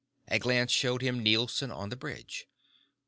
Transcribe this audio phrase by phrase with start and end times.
[0.29, 2.47] A glance showed him Nielson on the bridge.